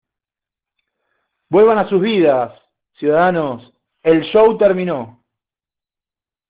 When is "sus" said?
1.87-2.01